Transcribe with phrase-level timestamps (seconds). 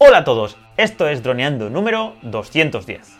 [0.00, 3.18] Hola a todos, esto es Droneando número 210.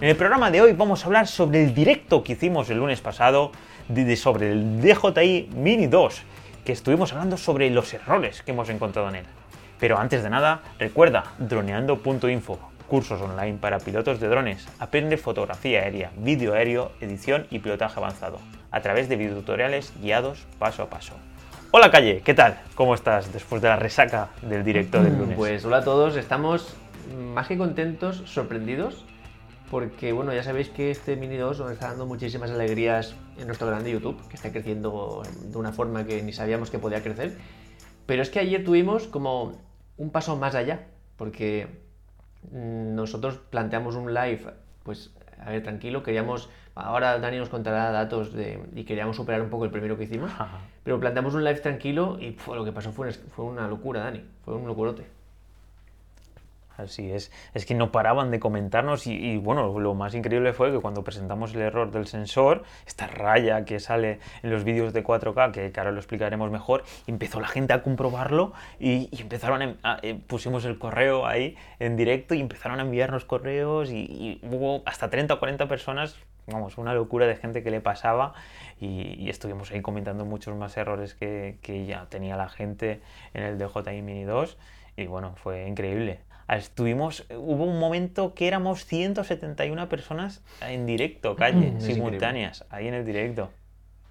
[0.00, 3.02] En el programa de hoy vamos a hablar sobre el directo que hicimos el lunes
[3.02, 3.52] pasado
[4.16, 6.22] sobre el DJI Mini 2,
[6.64, 9.26] que estuvimos hablando sobre los errores que hemos encontrado en él.
[9.78, 14.66] Pero antes de nada, recuerda droneando.info, cursos online para pilotos de drones.
[14.78, 18.38] Aprende fotografía aérea, vídeo aéreo, edición y pilotaje avanzado,
[18.70, 21.14] a través de videotutoriales guiados paso a paso.
[21.70, 22.60] Hola Calle, ¿qué tal?
[22.74, 25.36] ¿Cómo estás después de la resaca del directo del lunes?
[25.36, 26.76] Pues hola a todos, estamos
[27.34, 29.04] más que contentos, sorprendidos
[29.74, 33.66] porque bueno, ya sabéis que este Mini 2 nos está dando muchísimas alegrías en nuestro
[33.66, 37.36] canal de YouTube, que está creciendo de una forma que ni sabíamos que podía crecer.
[38.06, 39.58] Pero es que ayer tuvimos como
[39.96, 41.93] un paso más allá, porque mm,
[42.52, 44.52] nosotros planteamos un live,
[44.82, 49.50] pues a ver, tranquilo, queríamos, ahora Dani nos contará datos de, y queríamos superar un
[49.50, 50.30] poco el primero que hicimos,
[50.82, 54.54] pero planteamos un live tranquilo y lo que pasó fue, fue una locura, Dani, fue
[54.54, 55.06] un locurote.
[56.76, 60.80] Así es, es que no paraban de comentarnos y, bueno, lo más increíble fue que
[60.80, 65.52] cuando presentamos el error del sensor, esta raya que sale en los vídeos de 4K,
[65.52, 70.64] que, ahora lo explicaremos mejor, empezó la gente a comprobarlo y, empezaron a, eh, pusimos
[70.64, 75.38] el correo ahí en directo y empezaron a enviarnos correos y, hubo hasta 30 o
[75.38, 76.16] 40 personas,
[76.48, 78.34] vamos, una locura de gente que le pasaba
[78.80, 83.00] y, estuvimos ahí comentando muchos más errores que, que ya tenía la gente
[83.32, 84.58] en el DJI Mini 2
[84.96, 86.20] y bueno, fue increíble.
[86.48, 92.94] Estuvimos, hubo un momento que éramos 171 personas en directo, calle, mm, simultáneas, ahí en
[92.94, 93.50] el directo.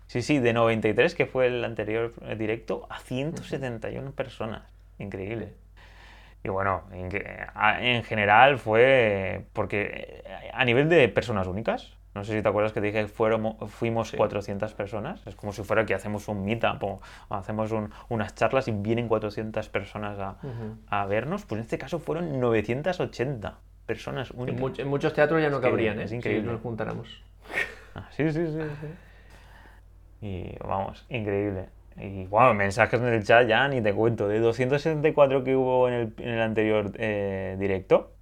[0.07, 4.63] Sí, sí, de 93, que fue el anterior directo, a 171 personas.
[4.99, 5.53] Increíble.
[6.43, 10.23] Y bueno, en, general fue porque
[10.53, 14.11] a nivel de personas únicas, no sé si te acuerdas que te dije que fuimos
[14.11, 15.25] 400 personas.
[15.25, 17.73] Es como si fuera que hacemos un meetup o hacemos
[18.09, 20.19] unas charlas y vienen 400 personas
[20.89, 21.45] a, vernos.
[21.45, 23.57] Pues en este caso fueron 980
[23.87, 24.79] personas únicas.
[24.79, 26.03] En, muchos teatros ya no cabrían, ¿eh?
[26.03, 26.47] Es increíble.
[26.47, 27.23] Si nos juntáramos.
[27.95, 28.59] Ah, sí, sí, sí,
[30.21, 31.69] Y vamos, increíble.
[31.97, 34.27] Y bueno, mensajes en el chat ya ni te cuento.
[34.27, 38.13] De 274 que hubo en el, en el anterior eh, directo,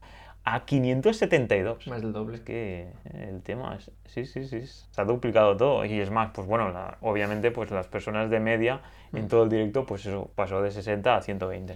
[0.43, 1.87] a 572.
[1.87, 2.37] Más del doble.
[2.37, 5.85] Es que el tema es, sí, sí, sí, se ha duplicado todo.
[5.85, 8.81] Y es más, pues bueno, obviamente pues las personas de media
[9.13, 9.27] en mm.
[9.27, 11.75] todo el directo, pues eso pasó de 60 a 120.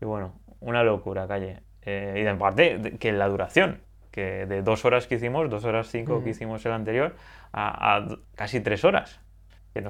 [0.00, 1.60] Y bueno, una locura, calle.
[1.82, 3.80] Eh, y en parte que la duración,
[4.10, 7.14] que de dos horas que hicimos, dos horas cinco que hicimos el anterior,
[7.52, 9.20] a, casi tres horas.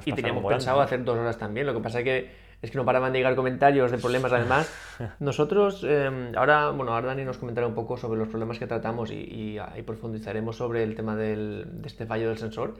[0.05, 2.85] y teníamos pensado hacer dos horas también, lo que pasa es que es que no
[2.85, 4.71] paraban de llegar comentarios de problemas además.
[5.19, 9.11] Nosotros, em, ahora, bueno, ahora Dani nos comentará un poco sobre los problemas que tratamos
[9.11, 12.75] y, ahí profundizaremos sobre el tema del, de este fallo del sensor.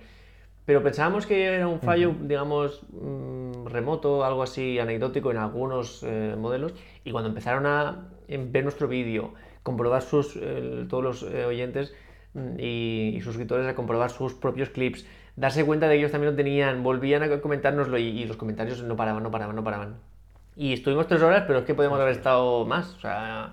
[0.65, 6.35] Pero pensábamos que era un fallo, digamos, mm, remoto, algo así anecdótico en algunos eh,
[6.37, 6.73] modelos.
[7.05, 9.33] Y cuando empezaron a em, ver nuestro vídeo,
[9.63, 10.37] comprobar sus,
[10.89, 11.93] todos los eh, oyentes
[12.33, 15.05] mm, y, y suscriptores a comprobar sus propios clips,
[15.37, 18.97] darse cuenta de que ellos también lo tenían, volvían a comentárnoslo y, los comentarios no
[18.97, 19.95] paraban, no paraban, no paraban.
[20.57, 22.95] Y estuvimos tres horas, pero es que podemos haber estado más.
[22.95, 23.51] O sea,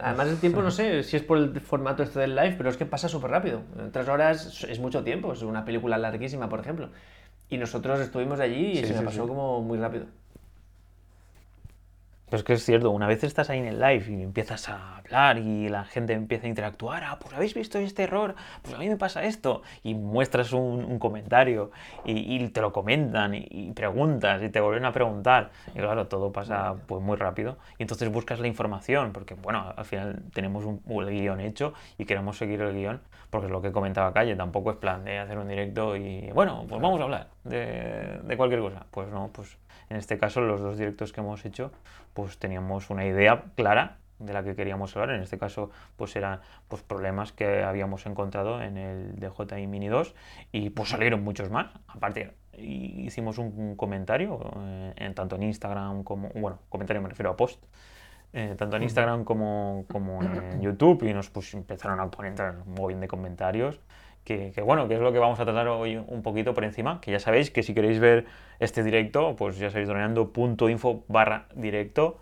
[0.00, 2.78] además el tiempo, no sé si es por el formato este del live, pero es
[2.78, 3.60] que pasa súper rápido.
[3.92, 6.88] Tres horas es mucho tiempo, es una película larguísima, por ejemplo.
[7.50, 10.06] Y nosotros estuvimos allí y se me pasó como muy rápido.
[12.30, 14.98] Pero es que es cierto, una vez estás ahí en el live y empiezas a
[14.98, 18.78] hablar y la gente empieza a interactuar, ah, pues habéis visto este error, pues a
[18.78, 21.72] mí me pasa esto, y muestras un, comentario
[22.04, 26.76] y, te lo comentan y, preguntas y te vuelven a preguntar, y claro, todo pasa
[26.86, 31.40] pues muy rápido, y entonces buscas la información, porque bueno, al final tenemos un, guion
[31.40, 35.04] hecho y queremos seguir el guion, porque es lo que comentaba Calle, tampoco es plan
[35.04, 39.08] de hacer un directo y bueno, pues vamos a hablar de, de cualquier cosa, pues
[39.08, 39.58] no, pues
[39.90, 41.72] en este caso, los dos directos que hemos hecho,
[42.14, 45.16] pues teníamos una idea clara de la que queríamos hablar.
[45.16, 50.14] En este caso, pues eran pues, problemas que habíamos encontrado en el DJI Mini 2
[50.52, 51.72] y pues salieron muchos más.
[51.88, 57.36] Aparte, hicimos un, comentario, eh, en, tanto en Instagram como, bueno, comentario me refiero a
[57.36, 57.64] post,
[58.32, 62.34] eh, tanto en Instagram como, como en YouTube y nos pues, empezaron a poner
[62.64, 63.80] un montón de comentarios
[64.24, 67.10] que, bueno, que es lo que vamos a tratar hoy un poquito por encima, que
[67.10, 68.26] ya sabéis que si queréis ver
[68.58, 69.88] este directo, pues ya sabéis,
[70.68, 72.18] info barra directo.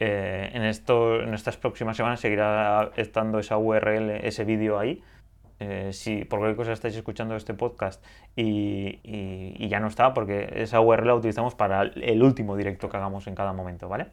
[0.00, 5.02] Eh, en, esto, en estas próximas semanas seguirá estando esa URL, ese vídeo ahí.
[5.60, 8.04] Eh, si por cualquier cosa estáis escuchando este podcast
[8.36, 12.96] y, y, ya no está, porque esa URL la utilizamos para el último directo que
[12.96, 14.06] hagamos en cada momento, ¿vale?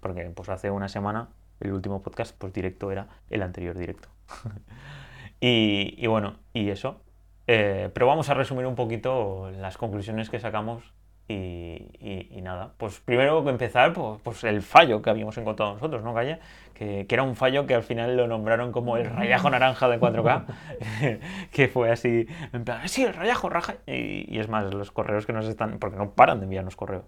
[0.00, 1.28] Porque pues hace una semana
[1.60, 4.08] el último podcast pues directo era el anterior directo.
[5.40, 7.02] Y, bueno, y eso.
[7.46, 10.92] Eh, pero vamos a resumir un poquito las conclusiones que sacamos
[11.28, 16.38] y, nada, pues primero empezar, pues, pues, el fallo que habíamos encontrado nosotros, ¿no, Calle?
[16.72, 20.00] Que, que, era un fallo que al final lo nombraron como el rayajo naranja de
[20.00, 20.44] 4K,
[21.52, 23.76] que fue así, en plan, sí, el rayajo raja.
[23.86, 27.04] Y, y, es más, los correos que nos están, porque no paran de enviarnos correos.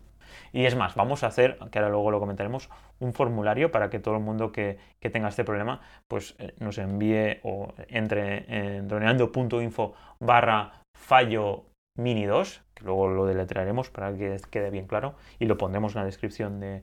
[0.53, 2.69] Y es más, vamos a hacer, que ahora luego lo comentaremos,
[2.99, 6.79] un formulario para que todo el mundo que, que tenga este problema, pues eh, nos
[6.79, 11.70] envíe o entre en droneando.info barra fallo
[12.01, 16.01] mini 2, que luego lo deletrearemos para que quede bien claro y lo pondremos en
[16.01, 16.83] la descripción de,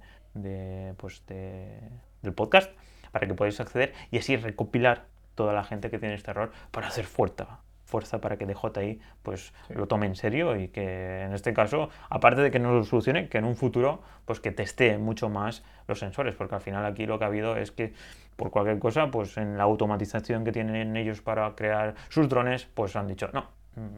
[0.97, 2.71] pues del podcast
[3.11, 5.05] para que podáis acceder y así recopilar
[5.35, 9.53] toda la gente que tiene este error para hacer fuerza, fuerza para que DJI pues
[9.69, 13.29] lo tome en serio y que en este caso, aparte de que no lo solucione,
[13.29, 17.05] que en un futuro pues que teste mucho más los sensores, porque al final aquí
[17.05, 17.93] lo que ha habido es que
[18.35, 22.95] por cualquier cosa, pues en la automatización que tienen ellos para crear sus drones, pues
[22.95, 23.49] han dicho, no,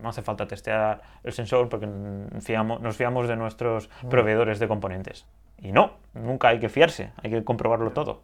[0.01, 4.09] no hace falta testear el sensor porque nos fiamos de nuestros mm.
[4.09, 5.25] proveedores de componentes.
[5.57, 8.23] Y no, nunca hay que fiarse, hay que comprobarlo todo.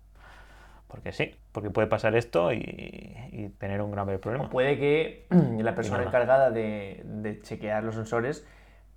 [0.88, 4.50] Porque sí, porque puede pasar esto y, tener un grave problema.
[4.50, 5.26] puede que
[5.60, 8.46] la persona encargada de, chequear los sensores,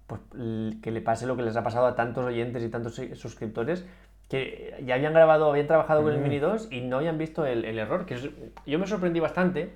[0.07, 0.21] pues
[0.83, 3.87] que le pase lo que les ha pasado a tantos oyentes y tantos suscriptores
[4.29, 6.23] que ya habían grabado, habían trabajado con el mm.
[6.23, 8.05] Mini 2 y no habían visto el, error.
[8.05, 8.17] Que
[8.67, 9.73] yo me sorprendí bastante.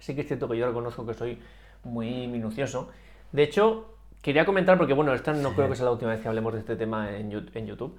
[0.00, 1.38] Sí que es cierto que yo reconozco que soy
[1.84, 2.90] muy minucioso.
[3.32, 6.28] De hecho, quería comentar, porque bueno, esta no creo que sea la última vez que
[6.28, 7.96] hablemos de este tema en, YouTube.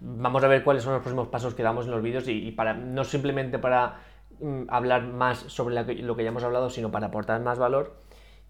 [0.00, 2.74] Vamos a ver cuáles son los próximos pasos que damos en los vídeos y, para
[2.74, 4.00] no simplemente para
[4.40, 7.96] mm, hablar más sobre lo que ya hemos hablado, sino para aportar más valor.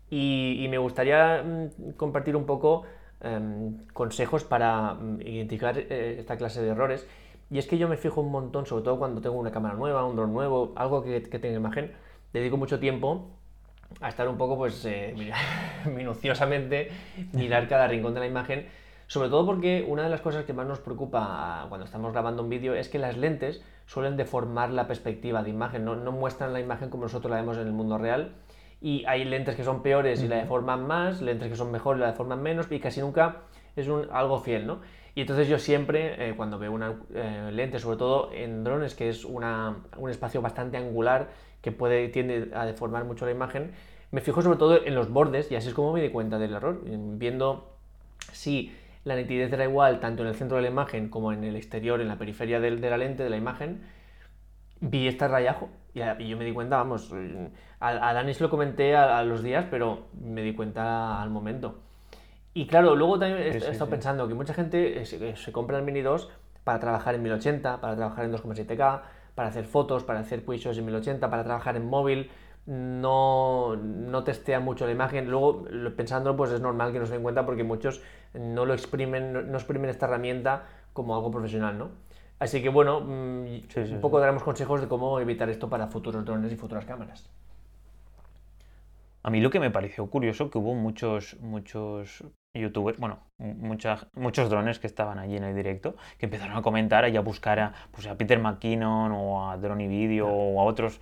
[0.09, 2.85] Y, me gustaría mm, compartir un poco
[3.21, 7.07] em, consejos para mm, identificar eh, esta clase de errores.
[7.51, 10.05] Y es que yo me fijo un montón, sobre todo cuando tengo una cámara nueva,
[10.07, 11.93] un dron nuevo, algo que, que tenga imagen,
[12.33, 13.29] dedico mucho tiempo
[14.01, 15.15] a estar un poco, pues, eh,
[15.87, 16.91] minuciosamente,
[17.33, 18.67] mirar cada rincón de la imagen,
[19.07, 22.49] sobre todo porque una de las cosas que más nos preocupa cuando estamos grabando un
[22.49, 26.89] vídeo es que las lentes suelen deformar la perspectiva de imagen, no, muestran la imagen
[26.89, 28.33] como nosotros la vemos en el mundo real,
[28.81, 32.03] y hay lentes que son peores y la deforman más, lentes que son mejores y
[32.03, 33.43] la deforman menos, y casi nunca
[33.77, 34.81] es un, algo fiel, ¿no?
[35.15, 39.11] Y entonces yo siempre, eh, cuando veo una eh, lente, sobre todo en drones, que
[39.11, 41.29] es una, un espacio bastante angular
[41.63, 43.73] que puede, tiende a deformar mucho la imagen,
[44.11, 46.53] me fijo sobre todo en los bordes y así es como me di cuenta del
[46.53, 47.77] error, viendo
[48.33, 48.73] si
[49.05, 52.01] la nitidez era igual tanto en el centro de la imagen como en el exterior,
[52.01, 53.83] en la periferia de, la lente de la imagen,
[54.81, 57.13] vi este rayajo y, yo me di cuenta, vamos,
[57.81, 61.81] a, a Dani se lo comenté a, los días, pero me di cuenta al momento.
[62.55, 66.03] Y claro, luego también he, estado pensando que mucha gente se, se, compra el Mini
[66.03, 66.31] 2
[66.65, 69.03] para trabajar en 1080, para trabajar en 2,7K,
[69.35, 72.31] para hacer fotos, para hacer quick en 1080, para trabajar en móvil,
[72.67, 75.31] no, no testea mucho la imagen.
[75.31, 75.65] Luego,
[75.97, 78.03] pensándolo, pues es normal que no se den cuenta porque muchos
[78.35, 81.91] no lo exprimen, no, exprimen esta herramienta como algo profesional, ¿no?
[82.39, 83.47] Así que bueno, mm,
[83.77, 87.31] un poco daremos consejos de cómo evitar esto para futuros drones y futuras cámaras.
[89.23, 94.79] A mí lo que me pareció curioso que hubo muchos, muchos youtubers, bueno, muchos drones
[94.79, 98.07] que estaban allí en el directo, que empezaron a comentar y a buscar a, pues
[98.07, 101.01] a Peter McKinnon o a Drone Video o a otros.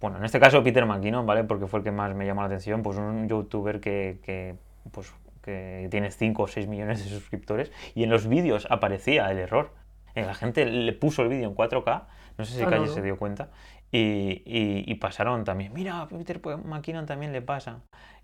[0.00, 1.44] Bueno, en este caso Peter McKinnon, ¿vale?
[1.44, 4.56] Porque fue el que más me llamó la atención, pues un youtuber que, que
[4.90, 9.38] pues, que tiene 5 o 6 millones de suscriptores y en los vídeos aparecía el
[9.38, 9.72] error.
[10.14, 12.04] Eh, la gente le puso el vídeo en 4K,
[12.36, 13.50] no sé si Calle se dio cuenta,
[13.92, 17.80] y, y, pasaron también, mira, Peter McKinnon también le pasa.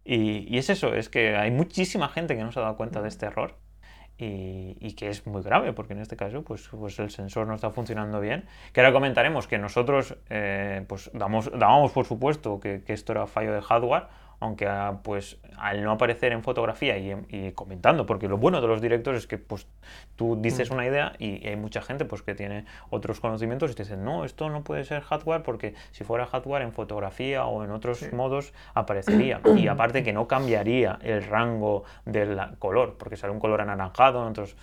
[0.09, 3.09] Y, es eso, es que hay muchísima gente que no se ha dado cuenta de
[3.09, 3.57] este error
[4.17, 7.71] y, que es muy grave, porque en este caso pues, pues el sensor no está
[7.71, 8.45] funcionando bien.
[8.73, 13.27] Que ahora comentaremos que nosotros eh, pues damos, dábamos por supuesto que, que esto era
[13.27, 14.05] fallo de hardware,
[14.41, 18.81] aunque ah, pues al no aparecer en fotografía y, comentando, porque lo bueno de los
[18.81, 19.67] directos es que pues
[20.17, 20.75] tú dices mm.
[20.75, 24.25] una idea y hay mucha gente pues que tiene otros conocimientos y te dicen, no,
[24.25, 28.53] esto no puede ser hardware porque si fuera hardware en fotografía o en otros modos
[28.75, 29.41] aparecería.
[29.57, 34.29] y aparte que no cambiaría el rango del color, porque sale un color anaranjado, en
[34.29, 34.57] otros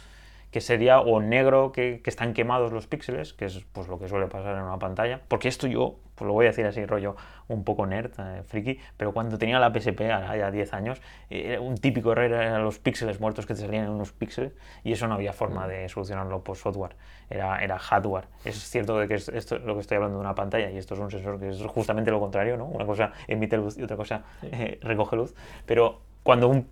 [0.52, 4.08] que sería o negro que, que, están quemados los píxeles, que es pues lo que
[4.08, 7.16] suele pasar en una pantalla, porque esto yo, pues lo voy a decir así rollo
[7.48, 11.76] un poco nerd, eh, friki, pero cuando tenía la PSP, ya 10 años, era un
[11.78, 14.54] típico error eran los píxeles muertos que te salían en unos píxeles
[14.84, 16.96] y eso no había forma de solucionarlo por software,
[17.30, 18.26] era, era hardware.
[18.46, 21.00] Es cierto de que esto lo que estoy hablando de una pantalla y esto es
[21.00, 22.66] un sensor que es justamente lo contrario, ¿no?
[22.66, 26.68] Una cosa emite luz y otra cosa eh, recoge luz, pero cuando un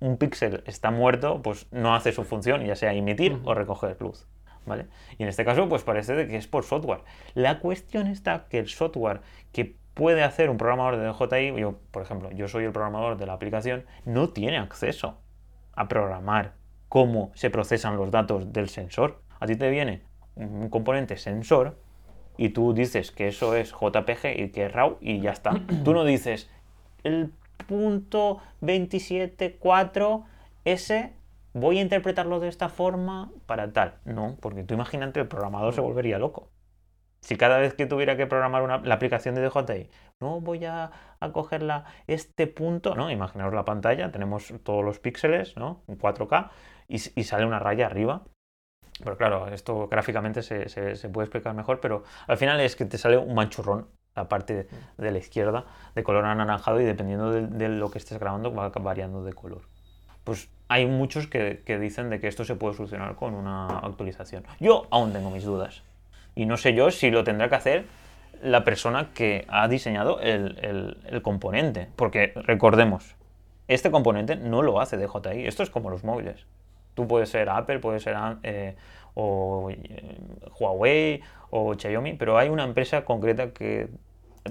[0.00, 4.26] un píxel está muerto, pues no hace su función, ya sea emitir o recoger luz.
[4.66, 4.86] ¿Vale?
[5.18, 7.02] Y en este caso, pues parece que es por software.
[7.34, 9.20] La cuestión está que el software
[9.52, 13.26] que puede hacer un programador de DJI, yo, por ejemplo, yo soy el programador de
[13.26, 15.18] la aplicación, no tiene acceso
[15.74, 16.54] a programar
[16.88, 19.22] cómo se procesan los datos del sensor.
[19.40, 20.02] A ti te viene
[20.36, 21.78] un componente sensor
[22.36, 25.52] y tú dices que eso es JPG y que es RAW y ya está.
[25.84, 26.50] Tú no dices
[27.04, 27.32] el
[27.66, 31.12] punto 27.4S
[31.54, 33.94] voy a interpretarlo de esta forma para tal.
[34.04, 36.50] No, porque tú imagínate el programador se volvería loco.
[37.20, 39.88] Si cada vez que tuviera que programar una, la aplicación de DJI,
[40.20, 43.10] no voy a, a cogerla este punto, ¿no?
[43.10, 45.82] Imaginaos la pantalla, tenemos todos los píxeles, ¿no?
[45.88, 46.50] En 4K
[46.88, 48.24] y, sale una raya arriba
[49.02, 52.96] pero claro, esto gráficamente se, se, puede explicar mejor, pero al final es que te
[52.96, 55.64] sale un manchurrón la parte de la izquierda
[55.96, 59.62] de color anaranjado y dependiendo de, lo que estés grabando va variando de color.
[60.24, 64.44] Pues hay muchos que, que, dicen de que esto se puede solucionar con una actualización.
[64.60, 65.82] Yo aún tengo mis dudas.
[66.34, 67.84] Y no sé yo si lo tendrá que hacer
[68.42, 71.88] la persona que ha diseñado el, el, el componente.
[71.96, 73.14] Porque recordemos,
[73.68, 75.46] este componente no lo hace DJI.
[75.46, 76.46] Esto es como los móviles.
[76.94, 78.76] Tú puedes ser Apple, puedes ser eh,
[79.14, 80.18] o eh,
[80.58, 83.88] Huawei o Xiaomi, pero hay una empresa concreta que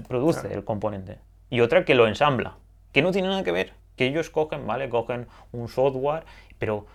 [0.08, 1.18] produce el componente
[1.50, 2.56] y otra que lo ensambla,
[2.92, 4.88] que no tiene nada que ver, que ellos cogen, ¿vale?
[4.88, 6.24] Cogen un software,
[6.58, 6.86] pero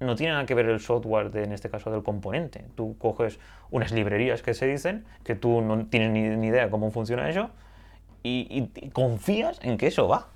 [0.00, 2.64] no tiene nada que ver el software de, en este caso del componente.
[2.74, 3.38] Tú coges
[3.70, 7.50] unas librerías que se dicen, que tú no tienes ni, ni idea cómo funciona eso,
[8.22, 10.28] y, y, confías en que eso va.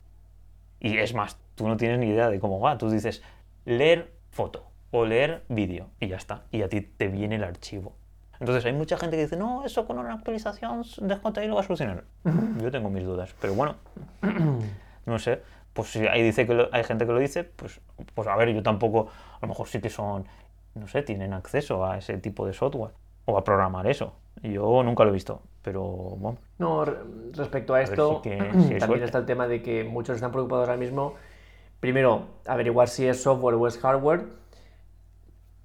[0.78, 2.78] Y es más, tú no tienes ni idea de cómo va.
[2.78, 3.22] Tú dices,
[3.64, 6.44] leer foto o leer vídeo y ya está.
[6.50, 7.96] Y a ti te viene el archivo.
[8.38, 11.60] Entonces hay mucha gente que dice, no, eso con una actualización de JTI lo va
[11.60, 12.04] a solucionar.
[12.62, 13.76] Yo tengo mis dudas, pero bueno,
[15.06, 15.42] no sé.
[15.72, 17.80] Pues si ahí dice que hay gente que lo dice, pues,
[18.14, 20.26] pues a ver, yo tampoco, a lo mejor sí que son,
[20.74, 22.92] no sé, tienen acceso a ese tipo de software
[23.24, 24.14] o a programar eso.
[24.42, 26.38] Yo nunca lo he visto, pero bueno.
[26.58, 28.22] No, respecto a esto,
[28.78, 31.14] también está el tema de que muchos están preocupados ahora mismo
[31.80, 34.26] primero, averiguar si es software o es hardware.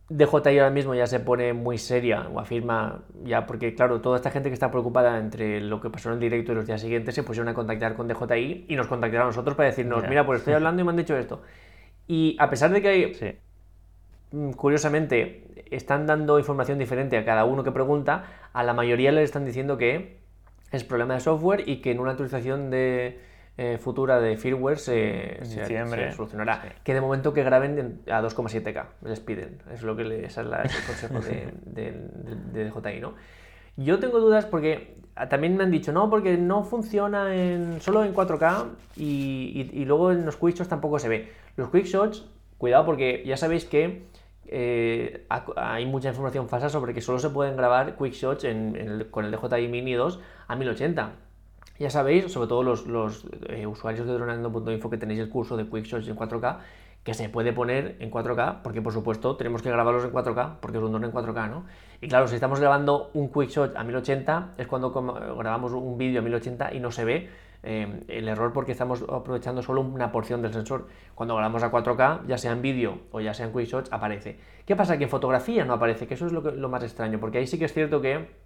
[0.07, 4.29] DJI ahora mismo ya se pone muy seria o afirma ya, porque claro, toda esta
[4.29, 7.15] gente que está preocupada entre lo que pasó en el directo y los días siguientes
[7.15, 10.39] se pusieron a contactar con DJI y nos contactaron a nosotros para decirnos, mira, pues
[10.39, 11.41] estoy hablando y me han dicho esto.
[12.07, 13.39] Y a pesar de que hay,
[14.31, 19.23] mm, curiosamente, están dando información diferente a cada uno que pregunta, a la mayoría les
[19.23, 20.19] están diciendo que
[20.71, 23.19] es problema de software y que en una actualización de
[23.57, 25.39] eh, futura de firmware se,
[26.15, 26.75] solucionará.
[26.83, 29.61] Que de momento que graben a 2,7K, les piden.
[29.71, 30.49] Es lo que les, es el
[30.85, 31.53] consejo de,
[32.53, 33.13] de, DJI, ¿no?
[33.77, 34.97] Yo tengo dudas porque
[35.29, 40.11] también me han dicho, no, porque no funciona en, solo en 4K y, y, luego
[40.11, 41.31] en los quickshots tampoco se ve.
[41.55, 42.25] Los quickshots,
[42.57, 44.05] cuidado porque ya sabéis que
[44.47, 49.31] eh, hay mucha información falsa sobre que solo se pueden grabar quickshots en, con el
[49.31, 51.11] DJI Mini 2 a 1080.
[51.77, 56.07] Ya sabéis, sobre todo los, eh, usuarios de droneando.info que tenéis el curso de Quickshots
[56.07, 56.59] en 4K,
[57.03, 60.77] que se puede poner en 4K, porque por supuesto tenemos que grabarlos en 4K, porque
[60.77, 61.65] es un drone en 4K, ¿no?
[61.99, 66.23] Y claro, si estamos grabando un Quickshot a 1080, es cuando grabamos un vídeo a
[66.23, 67.29] 1080 y no se ve
[67.63, 70.87] eh, el error porque estamos aprovechando solo una porción del sensor.
[71.13, 74.39] Cuando grabamos a 4K, ya sea en vídeo o ya sea en Quickshots, aparece.
[74.65, 74.97] ¿Qué pasa?
[74.97, 77.65] Que en fotografía no aparece, que eso es lo más extraño, porque ahí sí que
[77.65, 78.44] es cierto que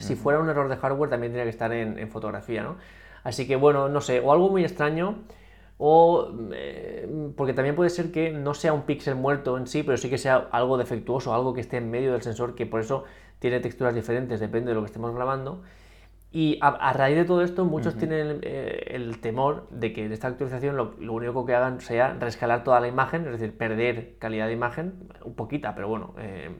[0.00, 2.76] si fuera un error de hardware también tendría que estar en, fotografía, ¿no?
[3.22, 5.18] Así que bueno, no sé, o algo muy extraño,
[5.78, 9.98] o eh, porque también puede ser que no sea un píxel muerto en sí, pero
[9.98, 13.04] sí que sea algo defectuoso, algo que esté en medio del sensor, que por eso
[13.38, 15.62] tiene texturas diferentes, depende de lo que estemos grabando.
[16.32, 20.28] Y a, raíz de todo esto, muchos tienen eh, el, temor de que de esta
[20.28, 24.52] actualización lo, único que hagan sea rescalar toda la imagen, es decir, perder calidad de
[24.52, 26.50] imagen, un poquita, pero bueno, eh,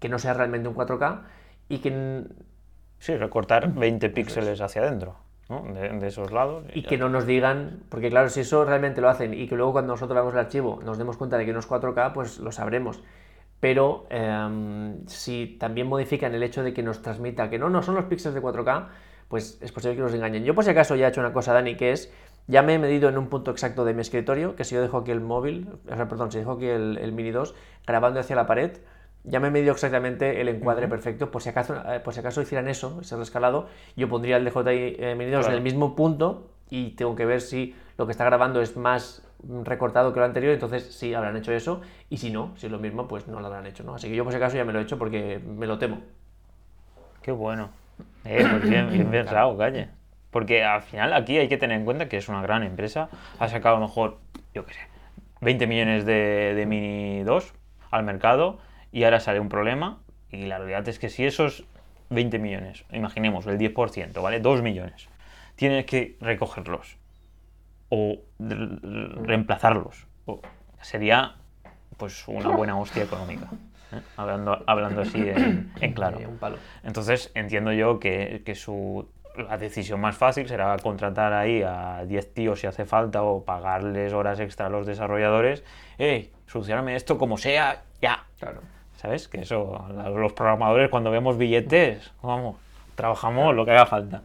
[0.00, 1.22] que no sea realmente un 4K
[1.68, 2.24] y que
[2.98, 5.16] Sí, recortar 20 píxeles hacia adentro.
[5.48, 5.62] ¿no?
[5.62, 6.64] De, esos lados.
[6.74, 9.72] Y, que no nos digan, porque claro, si eso realmente lo hacen y que luego
[9.72, 12.50] cuando nosotros veamos el archivo nos demos cuenta de que no es 4K, pues lo
[12.50, 13.02] sabremos.
[13.60, 17.94] Pero em, si también modifican el hecho de que nos transmita que no, no son
[17.94, 18.88] los píxeles de 4K,
[19.28, 20.44] pues es posible que nos engañen.
[20.44, 22.12] Yo por si acaso ya he hecho una cosa, Dani, que es,
[22.48, 24.98] ya me he medido en un punto exacto de mi escritorio, que si yo dejo
[24.98, 27.54] aquí el móvil, perdón, si dejo aquí el, el Mini 2
[27.86, 28.78] grabando hacia la pared,
[29.26, 31.30] ya me he medido exactamente el encuadre perfecto.
[31.30, 34.96] Por si, acaso, eh, por si acaso hicieran eso, ese rescalado, yo pondría el DJI
[34.98, 38.24] eh, Mini 2 en el mismo punto y tengo que ver si lo que está
[38.24, 39.22] grabando es más
[39.64, 42.78] recortado que lo anterior, entonces sí habrán hecho eso, y si no, si es lo
[42.78, 43.94] mismo, pues no lo habrán hecho, ¿no?
[43.94, 46.00] Así que yo por si acaso ya me lo he hecho porque me lo temo.
[47.22, 47.70] Qué bueno.
[48.24, 49.88] Eh, pues bien, bien pensado, calle.
[50.30, 53.08] Porque al final aquí hay que tener en cuenta que es una gran empresa.
[53.38, 54.18] Ha sacado a lo mejor,
[54.54, 54.80] yo qué sé,
[55.40, 57.54] 20 millones de, de Mini 2
[57.90, 58.58] al mercado
[58.96, 59.98] y ahora sale un problema
[60.30, 61.64] y la realidad es que si esos
[62.08, 64.40] 20 millones, imaginemos el 10%, ¿vale?
[64.40, 65.10] 2 millones,
[65.54, 66.96] tienes que recogerlos
[67.90, 70.06] o reemplazarlos.
[70.80, 71.34] sería
[71.98, 73.50] pues una buena hostia económica.
[73.92, 74.00] ¿eh?
[74.16, 76.18] Hablando, hablando así en, claro.
[76.82, 82.32] Entonces entiendo yo que, que su, la decisión más fácil será contratar ahí a 10
[82.32, 85.64] tíos si hace falta o pagarles horas extra a los desarrolladores.
[85.98, 86.32] ¡Ey!
[86.46, 88.24] Solucioname esto como sea, ya.
[88.38, 88.62] Claro.
[88.96, 89.28] ¿Sabes?
[89.28, 92.56] Que eso, los programadores cuando vemos billetes, vamos,
[92.94, 94.22] trabajamos lo que haga falta.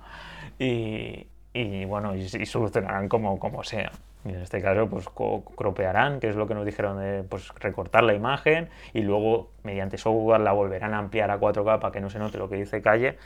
[0.58, 3.92] Y, y bueno, y, solucionarán como, como sea.
[4.24, 8.04] Y en este caso, pues cropearán, que es lo que nos dijeron de pues, recortar
[8.04, 12.10] la imagen y luego mediante software la volverán a ampliar a 4K para que no
[12.10, 13.18] se note lo que dice calle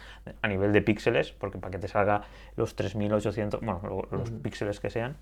[0.42, 2.22] a nivel de píxeles, porque para que te salga
[2.56, 5.18] los 3800, bueno, los píxeles que sean.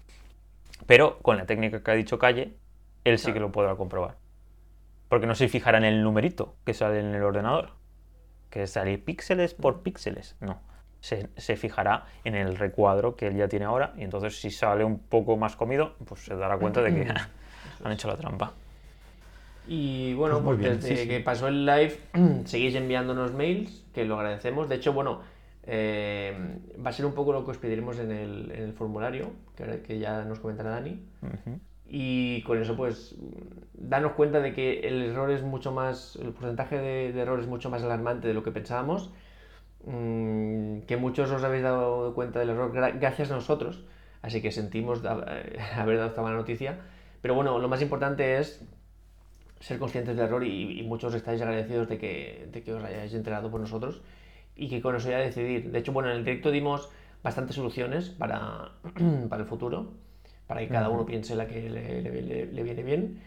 [0.86, 2.54] Pero con la técnica que ha dicho calle,
[3.04, 4.23] él sí que lo podrá comprobar.
[5.10, 7.72] Porque no se fijará en el numerito que sale en el ordenador,
[8.50, 10.62] que sale píxeles por píxeles, no.
[11.02, 13.94] Se, fijará en el recuadro que él ya tiene ahora.
[13.98, 17.14] Y entonces si sale un poco más comido, pues se dará cuenta de que
[17.84, 18.54] han hecho la trampa.
[19.68, 21.98] Y bueno, pues, pues desde que pasó el live
[22.46, 24.70] seguís enviándonos mails, que lo agradecemos.
[24.70, 25.22] De hecho, bueno,
[25.66, 26.38] eh,
[26.86, 30.40] va a ser un poco lo que os pediremos en el, formulario, que, ya nos
[30.40, 31.02] comentará Dani.
[31.96, 33.16] Y con eso, pues,
[33.74, 37.46] danos cuenta de que el error es mucho más, el porcentaje de, de error es
[37.46, 39.12] mucho más alarmante de lo que pensábamos
[39.86, 43.84] Mm, que muchos os habéis dado cuenta del error gracias a nosotros,
[44.22, 45.04] así que sentimos
[45.76, 46.80] haber dado esta mala noticia.
[47.22, 48.66] Pero bueno, lo más importante es
[49.60, 53.50] ser conscientes del error y, muchos estáis agradecidos de que, de que, os hayáis enterado
[53.50, 54.02] por nosotros
[54.56, 55.72] y que con eso ya decidir.
[55.72, 56.90] De hecho, bueno, en el directo dimos
[57.24, 58.72] bastantes soluciones para,
[59.30, 59.94] para el futuro,
[60.48, 63.22] para que cada uno piense la que le, le, viene bien.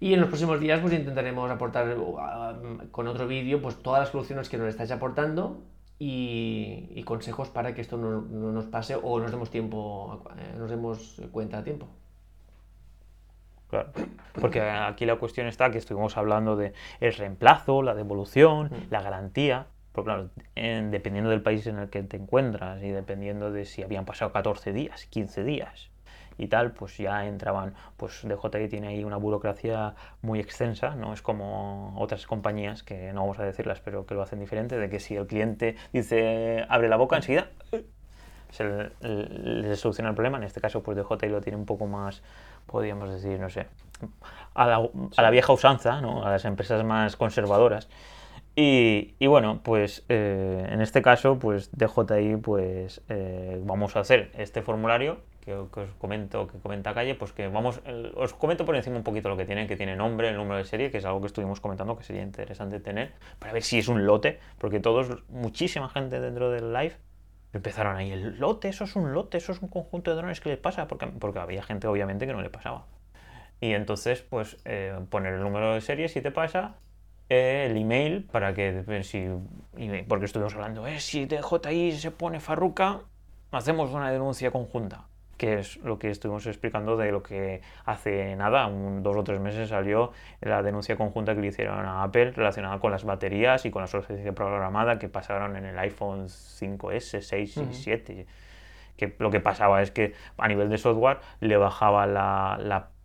[0.00, 4.08] Y en los próximos días pues intentaremos aportar uh, con otro vídeo pues todas las
[4.10, 5.62] soluciones que nos estáis aportando
[6.04, 11.22] y, consejos para que esto no, nos pase o nos demos tiempo, eh, nos demos
[11.30, 11.86] cuenta a tiempo.
[13.70, 13.92] Claro.
[14.40, 18.90] Porque aquí la cuestión está que estuvimos hablando de el reemplazo, la devolución, mm.
[18.90, 19.66] la garantía.
[19.92, 24.04] Pero claro, dependiendo del país en el que te encuentras y dependiendo de si habían
[24.04, 25.91] pasado 14 días, 15 días,
[26.38, 31.22] y tal, pues ya entraban, pues DJI tiene ahí una burocracia muy extensa, no es
[31.22, 35.00] como otras compañías, que no vamos a decirlas, pero que lo hacen diferente, de que
[35.00, 37.48] si el cliente dice abre la boca enseguida,
[38.50, 42.22] se soluciona el problema, en este caso pues DJI lo tiene un poco más,
[42.66, 43.66] podríamos decir, no sé,
[44.54, 46.24] a la, a la vieja usanza, ¿no?
[46.24, 47.88] a las empresas más conservadoras.
[48.54, 54.30] Y, y, bueno, pues eh, en este caso, pues DJI, pues eh, vamos a hacer
[54.34, 57.82] este formulario que, os comento, que comenta Calle, pues que vamos,
[58.14, 60.64] os comento por encima un poquito lo que tiene, que tiene nombre, el número de
[60.64, 63.88] serie, que es algo que estuvimos comentando que sería interesante tener, para ver si es
[63.88, 66.96] un lote, porque todos, muchísima gente dentro del live
[67.52, 70.50] empezaron ahí, el lote, eso es un lote, eso es un conjunto de drones, ¿qué
[70.50, 70.86] le pasa?
[70.86, 72.86] Porque, porque había gente obviamente que no le pasaba.
[73.60, 76.76] Y entonces, pues, eh, poner el número de serie si te pasa,
[77.28, 79.26] el email para que si
[80.06, 83.00] porque estuvimos hablando eh, si DJI se pone farruca
[83.52, 88.66] hacemos una denuncia conjunta que es lo que estuvimos explicando de lo que hace nada,
[88.66, 92.78] un, dos o tres meses salió la denuncia conjunta que le hicieron a Apple relacionada
[92.78, 97.56] con las baterías y con la obsolescencia programada que pasaron en el iPhone 5S, 6
[97.56, 98.26] y 7.
[98.96, 102.04] Que lo que pasaba es que a nivel de software le bajaba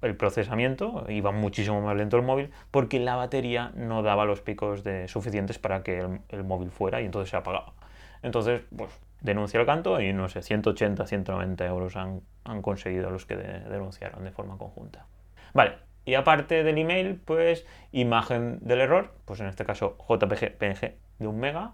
[0.01, 4.83] el procesamiento, iba muchísimo más lento el móvil, porque la batería no daba los picos
[4.83, 7.73] de, suficientes para que el, el móvil fuera y entonces se apagaba.
[8.21, 13.25] Entonces, pues denuncia el canto y no sé, 180, 190 euros han, han conseguido los
[13.25, 15.05] que denunciaron de forma conjunta.
[15.53, 15.73] Vale,
[16.05, 21.27] y aparte del email, pues imagen del error, pues en este caso JPG, PNG de
[21.27, 21.73] un mega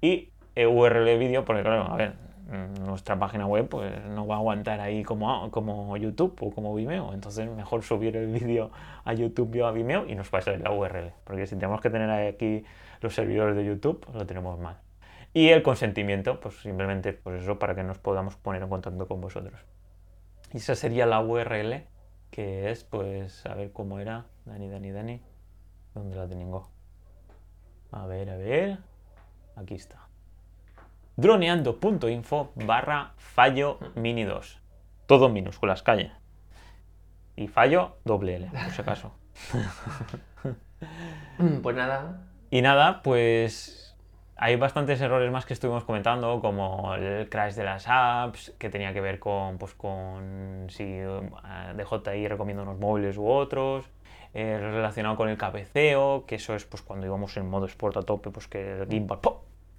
[0.00, 2.14] y URL vídeo, porque claro, a ver,
[2.84, 7.14] nuestra página web pues no va a aguantar ahí como, como YouTube o como Vimeo,
[7.14, 8.70] entonces mejor subir el vídeo
[9.04, 12.10] a YouTube o a Vimeo y nos pasa la URL, porque si tenemos que tener
[12.10, 12.64] aquí
[13.00, 14.76] los servidores de YouTube, lo tenemos mal.
[15.32, 19.20] Y el consentimiento, pues simplemente pues eso para que nos podamos poner en contacto con
[19.20, 19.60] vosotros.
[20.52, 21.86] Y esa sería la URL,
[22.30, 24.26] que es, pues, a ver cómo era.
[24.44, 25.22] Dani, Dani, Dani.
[25.94, 26.68] ¿Dónde la tengo?
[27.92, 28.78] A ver, a ver.
[29.56, 30.08] Aquí está.
[31.16, 34.60] Droneando.info barra fallo mini 2.
[35.06, 36.12] Todo en minúsculas, calle.
[37.36, 39.12] Y fallo doble L, por si acaso.
[41.62, 42.26] pues nada.
[42.50, 43.89] Y nada, pues
[44.42, 48.94] hay bastantes errores más que estuvimos comentando, como el crash de las apps, que tenía
[48.94, 51.20] que ver con, pues, con si uh,
[51.76, 53.84] DJI recomienda unos móviles u otros,
[54.32, 58.02] eh, relacionado con el cabeceo, que eso es pues cuando íbamos en modo sport a
[58.02, 59.18] tope, pues que el gimbal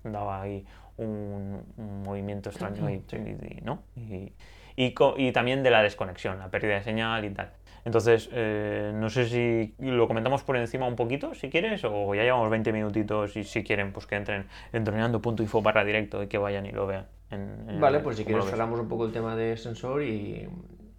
[0.04, 0.64] daba ahí
[0.98, 1.64] un,
[2.06, 3.02] movimiento extraño y,
[3.64, 3.82] ¿no?
[3.96, 4.32] Y,
[4.76, 7.52] y, también de la desconexión, la pérdida de señal y tal.
[7.86, 12.24] Entonces, eh, no sé si lo comentamos por encima un poquito, si quieres, o ya
[12.24, 16.38] llevamos 20 minutitos y si quieren, pues que entren en troneando.info barra directo y que
[16.38, 17.08] vayan y lo vean.
[17.80, 20.48] vale, pues si quieres hablamos un poco el tema de sensor y,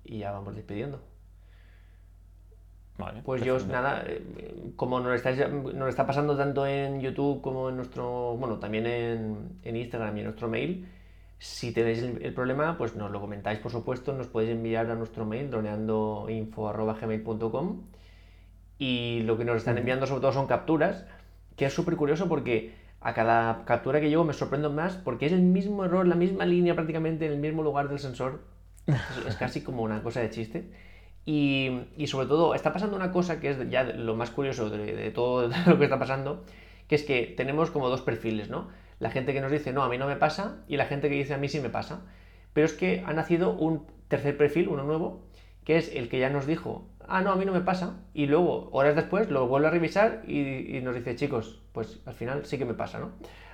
[0.04, 1.00] y ya vamos despidiendo.
[2.98, 4.22] Vale, pues yo, nada, eh,
[4.76, 10.16] como nos, está pasando tanto en YouTube como en nuestro, bueno, también en, en Instagram
[10.16, 10.86] y en nuestro mail,
[11.42, 15.26] si tenéis el, problema, pues nos lo comentáis, por supuesto, nos podéis enviar a nuestro
[15.26, 17.82] mail, droneandoinfo.gmail.com
[18.78, 21.04] y lo que nos están enviando sobre todo son capturas,
[21.56, 25.32] que es súper curioso porque a cada captura que llevo me sorprendo más porque es
[25.32, 28.44] el mismo error, la misma línea prácticamente en el mismo lugar del sensor.
[29.26, 30.70] Es, casi como una cosa de chiste.
[31.26, 35.10] Y, sobre todo está pasando una cosa que es ya lo más curioso de, de
[35.10, 36.44] todo lo que está pasando,
[36.86, 38.68] que es que tenemos como dos perfiles, ¿no?
[39.02, 41.16] La gente que nos dice, no, a mí no me pasa, y la gente que
[41.16, 42.02] dice, a mí sí me pasa.
[42.52, 45.24] Pero es que ha nacido un tercer perfil, uno nuevo,
[45.64, 48.26] que es el que ya nos dijo, ah, no, a mí no me pasa, y
[48.26, 52.58] luego, horas después, lo vuelve a revisar y, nos dice, chicos, pues al final sí
[52.58, 53.10] que me pasa, ¿no?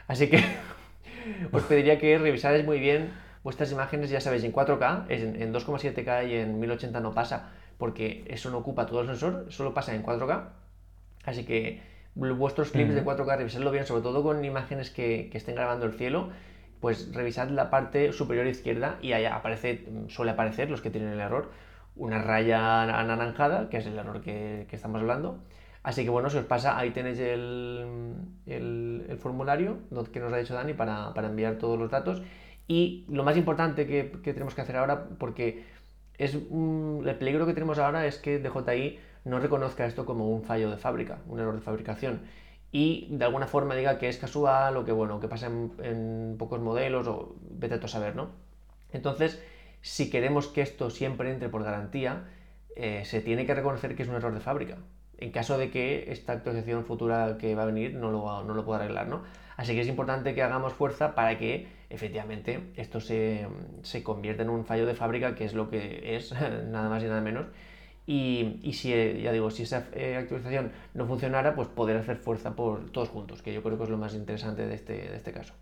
[0.07, 0.39] Así que
[1.53, 3.11] os pediría que revisáis muy bien
[3.43, 8.23] vuestras imágenes, ya sabéis, en 4K, en, en 2,7K y en 1080 no pasa, porque
[8.29, 10.45] eso no ocupa todo el sensor, solo pasa en 4K.
[11.25, 11.81] Así que
[12.19, 16.31] vuestros clips de 4K, revisadlo bien, sobre todo con imágenes que, estén grabando el cielo,
[16.81, 21.21] pues revisad la parte superior izquierda y ahí aparece, suele aparecer, los que tienen el
[21.21, 21.51] error,
[21.95, 25.39] una raya anaranjada, que es el error que, estamos hablando.
[25.85, 28.15] Así que bueno, si os pasa, ahí tenéis el,
[28.47, 29.79] el, formulario
[30.13, 32.23] que nos ha dicho Dani para, enviar todos los datos.
[32.67, 35.65] Y lo más importante que, tenemos que hacer ahora, porque
[36.19, 40.71] es el peligro que tenemos ahora es que DJI no reconozca esto como un fallo
[40.71, 42.21] de fábrica, un error de fabricación
[42.71, 46.61] y de alguna forma diga que es casual o que bueno, que pasa en, pocos
[46.61, 48.31] modelos o vete a saber, ¿no?
[48.93, 49.43] Entonces,
[49.81, 52.25] si queremos que esto siempre entre por garantía,
[52.77, 54.77] eh, se tiene que reconocer que es un error de fábrica.
[55.19, 58.65] En caso de que esta actualización futura que va a venir no lo, no lo
[58.65, 59.23] pueda arreglar, ¿no?
[59.57, 63.49] Así que es importante que hagamos fuerza para que efectivamente esto se,
[63.83, 66.33] se convierta en un fallo de fábrica, que es lo que es,
[66.67, 67.47] nada más y nada menos,
[68.11, 72.57] y, si, eh, ya digo, si esa eh, actualización no funcionara, pues poder hacer fuerza
[72.57, 75.31] por todos juntos, que yo creo que es lo más interesante de este, de este
[75.31, 75.53] caso.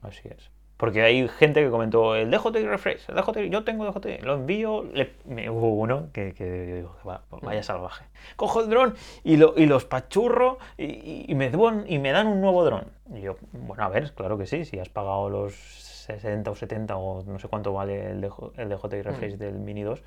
[0.00, 0.50] Así es.
[0.78, 4.86] Porque hay gente que comentó el DJI Refresh, el DJI, yo tengo DJI, lo envío,
[5.26, 6.96] me, hubo uno que, que digo,
[7.42, 8.06] vaya salvaje.
[8.36, 11.52] Cojo el dron y, lo, y los pachurro y, y, me,
[11.86, 12.86] y me dan un nuevo dron.
[13.14, 16.96] Y yo, bueno, a ver, claro que sí, si has pagado los 60 o 70
[16.96, 18.24] o no sé cuánto vale el,
[18.56, 19.38] el DJI Refresh mm.
[19.38, 20.02] del Mini 2,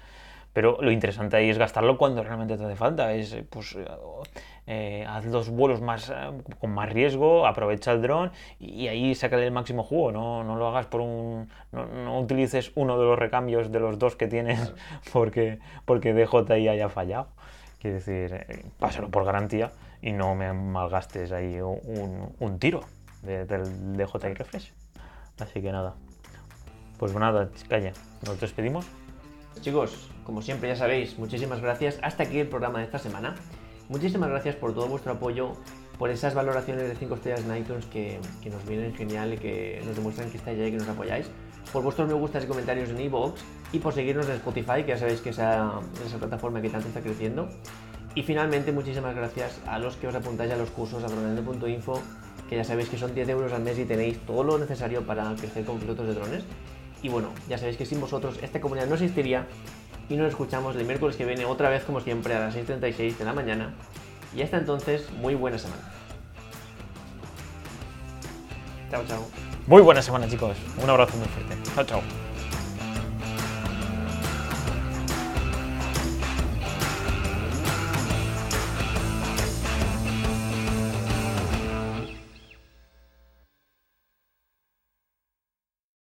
[0.56, 3.12] pero lo interesante ahí es gastarlo cuando realmente te hace falta.
[3.12, 3.78] Es, pues,
[4.66, 6.14] eh, haz los vuelos más, eh,
[6.62, 10.14] con más riesgo, aprovecha el dron y, ahí sácale el máximo jugo.
[10.14, 11.50] No, no lo hagas por un.
[11.74, 14.74] No, utilices uno de los recambios de los dos que tienes
[15.12, 17.28] porque, porque DJI haya fallado.
[17.82, 22.80] Quiero decir, eh, pásalo por garantía y no me malgastes ahí un, un tiro
[23.24, 24.72] de, del DJI Refresh.
[25.38, 25.96] Así que nada.
[26.98, 27.92] Pues nada, calla,
[28.26, 28.88] nos despedimos.
[29.62, 31.98] Chicos, como siempre ya sabéis, muchísimas gracias.
[32.02, 33.36] Hasta aquí el programa de esta semana.
[33.90, 35.54] Muchísimas gracias por todo vuestro apoyo,
[36.00, 39.96] por esas valoraciones de 5 estrellas en iTunes que, nos vienen genial y que nos
[39.96, 41.28] demuestran que estáis ahí y que nos apoyáis.
[41.72, 43.40] Por vuestros me gustas y comentarios en iVoox
[43.74, 47.02] y por seguirnos en Spotify, que ya sabéis que esa, esa plataforma que tanto está
[47.02, 47.50] creciendo.
[48.16, 52.02] Y finalmente, muchísimas gracias a los que os apuntáis a los cursos a dronende.info,
[52.50, 55.36] que ya sabéis que son 10 euros al mes y tenéis todo lo necesario para
[55.36, 56.44] crecer con pilotos de drones.
[57.02, 59.46] Y bueno, ya sabéis que sin vosotros esta comunidad no existiría
[60.10, 63.26] y nos escuchamos el miércoles que viene otra vez como siempre a las 6.36 de
[63.26, 63.74] la mañana.
[64.36, 65.82] Y hasta entonces, muy buena semana.
[68.92, 69.28] Chao, chao.
[69.68, 70.58] Muy buena semana chicos.
[70.82, 71.56] Un abrazo muy fuerte.
[71.76, 72.25] Chao, chao.